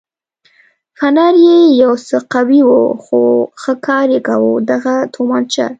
فنر 0.97 1.33
یې 1.45 1.59
یو 1.81 1.93
څه 2.07 2.17
قوي 2.33 2.61
و 2.65 2.71
خو 3.03 3.19
ښه 3.61 3.73
کار 3.87 4.07
یې 4.13 4.19
کاوه، 4.27 4.53
دغه 4.71 4.95
تومانچه. 5.13 5.65